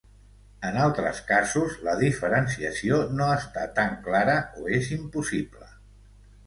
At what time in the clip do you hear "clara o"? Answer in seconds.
4.09-4.69